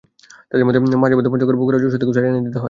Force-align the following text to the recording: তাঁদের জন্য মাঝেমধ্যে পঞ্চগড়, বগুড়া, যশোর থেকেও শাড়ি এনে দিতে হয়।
তাঁদের 0.49 0.59
জন্য 0.77 0.95
মাঝেমধ্যে 0.95 1.31
পঞ্চগড়, 1.33 1.57
বগুড়া, 1.57 1.77
যশোর 1.79 1.99
থেকেও 2.01 2.13
শাড়ি 2.13 2.27
এনে 2.27 2.39
দিতে 2.39 2.49
হয়। 2.49 2.59